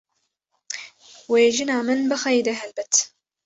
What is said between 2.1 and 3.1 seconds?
bixeyde helbet.